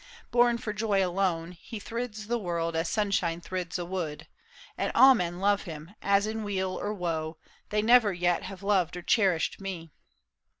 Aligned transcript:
Born 0.31 0.57
for 0.57 0.73
joy 0.73 1.05
alone, 1.05 1.51
He 1.51 1.79
thrids 1.79 2.25
the 2.25 2.39
world 2.39 2.75
as 2.75 2.89
sunshine 2.89 3.39
thrids 3.39 3.77
a 3.77 3.85
wood. 3.85 4.25
And 4.75 4.91
all 4.95 5.13
men 5.13 5.37
love 5.37 5.65
him, 5.65 5.93
as 6.01 6.25
in 6.25 6.43
weal 6.43 6.71
or 6.71 6.91
woe 6.91 7.37
They 7.69 7.83
never 7.83 8.11
yet 8.11 8.41
have 8.41 8.63
loved 8.63 8.97
or 8.97 9.03
cherished 9.03 9.59
me. 9.61 9.91